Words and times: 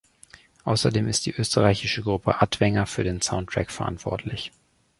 Außerdem 0.63 1.07
ist 1.07 1.27
die 1.27 1.35
österreichische 1.35 2.01
Gruppe 2.01 2.41
Attwenger 2.41 2.87
für 2.87 3.03
den 3.03 3.21
Soundtrack 3.21 3.69
verantwortlich. 3.69 4.51